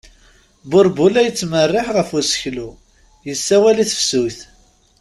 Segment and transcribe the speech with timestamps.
[0.69, 2.69] Burebbu la yettmerriiḥ ɣef useklu,
[3.31, 4.37] issawal i tefsut.